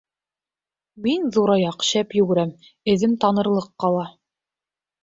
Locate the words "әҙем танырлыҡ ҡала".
2.97-4.13